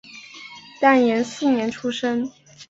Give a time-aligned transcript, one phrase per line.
[0.79, 2.31] 建炎四年出生。